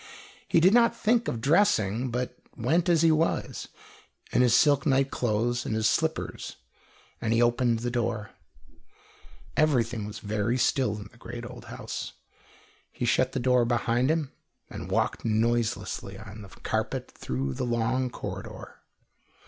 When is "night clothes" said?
4.87-5.63